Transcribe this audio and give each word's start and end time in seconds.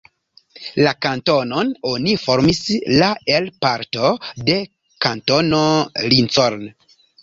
La 0.87 0.93
kantonon 1.05 1.69
oni 1.91 2.17
formis 2.23 2.63
la 3.03 3.11
el 3.37 3.53
parto 3.69 4.11
de 4.51 4.59
Kantono 5.07 5.65
Lincoln. 6.13 6.71